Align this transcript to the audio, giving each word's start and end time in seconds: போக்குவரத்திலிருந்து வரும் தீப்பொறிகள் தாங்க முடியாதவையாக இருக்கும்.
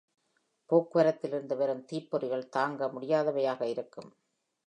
போக்குவரத்திலிருந்து 0.69 1.55
வரும் 1.57 1.83
தீப்பொறிகள் 1.91 2.49
தாங்க 2.49 2.87
முடியாதவையாக 2.87 3.61
இருக்கும். 3.67 4.09